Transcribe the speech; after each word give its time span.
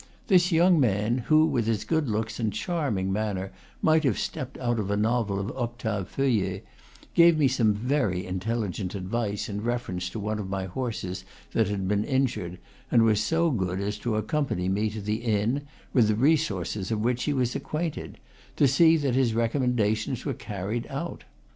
This 0.29 0.51
young 0.51 0.79
man, 0.79 1.19
who, 1.29 1.45
with 1.45 1.67
his 1.67 1.83
good 1.83 2.09
looks 2.09 2.39
and 2.39 2.51
charming 2.51 3.13
manner, 3.13 3.51
might 3.83 4.03
have 4.03 4.17
stepped 4.17 4.57
out 4.57 4.79
of 4.79 4.89
a 4.89 4.97
novel 4.97 5.39
of 5.39 5.55
Octave 5.55 6.09
Feuillet, 6.09 6.65
gave 7.13 7.37
me 7.37 7.47
some 7.47 7.71
very 7.75 8.25
intelligent 8.25 8.95
advice 8.95 9.47
in 9.47 9.61
reference 9.61 10.09
to 10.09 10.19
one 10.19 10.39
of 10.39 10.49
my 10.49 10.65
horses 10.65 11.23
that 11.51 11.67
had 11.67 11.87
been 11.87 12.03
injured, 12.03 12.57
and 12.89 13.03
was 13.03 13.21
so 13.23 13.51
good 13.51 13.79
as 13.79 13.99
to 13.99 14.15
accompany 14.15 14.67
me 14.67 14.89
to 14.89 15.01
the 15.01 15.17
inn, 15.17 15.67
with 15.93 16.07
the 16.07 16.15
re 16.15 16.35
sources 16.35 16.89
of 16.89 17.01
which 17.01 17.25
he 17.25 17.33
was 17.33 17.55
acquainted, 17.55 18.17
to 18.55 18.67
see 18.67 18.97
that 18.97 19.13
his 19.13 19.35
recommendations 19.35 20.25
were 20.25 20.33
carried 20.33 20.87
out. 20.87 21.25